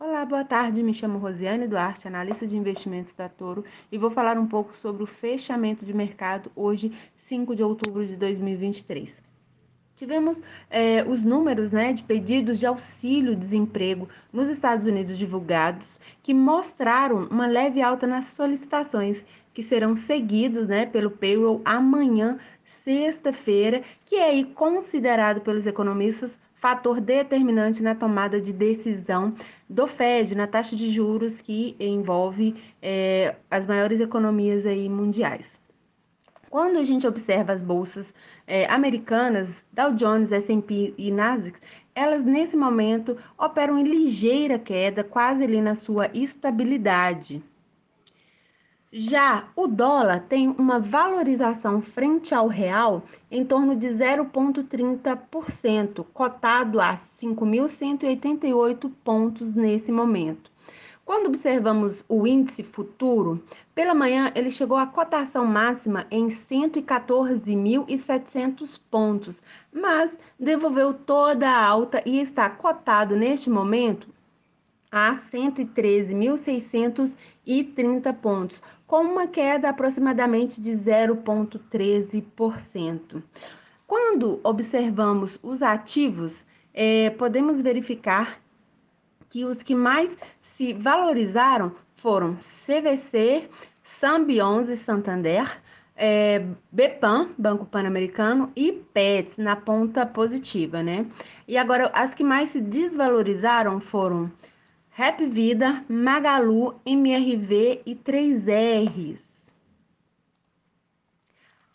[0.00, 0.80] Olá, boa tarde.
[0.80, 5.02] Me chamo Rosiane Duarte, analista de investimentos da Toro, e vou falar um pouco sobre
[5.02, 9.20] o fechamento de mercado hoje, 5 de outubro de 2023.
[9.96, 10.40] Tivemos
[10.70, 17.48] é, os números né, de pedidos de auxílio-desemprego nos Estados Unidos divulgados, que mostraram uma
[17.48, 24.44] leve alta nas solicitações, que serão seguidos né, pelo payroll amanhã, sexta-feira, que é aí
[24.44, 29.34] considerado pelos economistas fator determinante na tomada de decisão
[29.68, 35.60] do Fed, na taxa de juros que envolve é, as maiores economias aí mundiais.
[36.50, 38.14] Quando a gente observa as bolsas
[38.46, 41.60] é, americanas, Dow Jones, S&P e Nasdaq,
[41.94, 47.42] elas nesse momento operam em ligeira queda, quase ali na sua estabilidade.
[48.90, 56.96] Já o dólar tem uma valorização frente ao real em torno de 0,30%, cotado a
[56.96, 60.50] 5.188 pontos nesse momento.
[61.04, 69.44] Quando observamos o índice futuro, pela manhã ele chegou à cotação máxima em 114.700 pontos,
[69.70, 74.08] mas devolveu toda a alta e está cotado neste momento
[74.90, 83.22] a 113.630 pontos, com uma queda aproximadamente de 0,13%.
[83.86, 88.40] Quando observamos os ativos, é, podemos verificar
[89.28, 93.50] que os que mais se valorizaram foram CVC,
[93.84, 95.60] Sambi11 Santander,
[95.96, 101.06] é, Bepan, Banco Pan-Americano, e Pets na ponta positiva, né?
[101.46, 104.30] E agora, as que mais se desvalorizaram foram
[104.98, 109.20] Rap Vida, Magalu, MRV e 3Rs.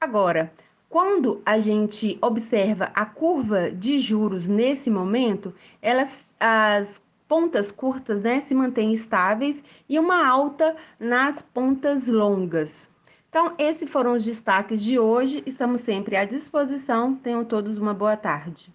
[0.00, 0.52] Agora,
[0.88, 8.40] quando a gente observa a curva de juros nesse momento, elas as pontas curtas né,
[8.40, 12.90] se mantêm estáveis e uma alta nas pontas longas.
[13.28, 15.44] Então, esses foram os destaques de hoje.
[15.46, 17.14] Estamos sempre à disposição.
[17.14, 18.74] Tenham todos uma boa tarde.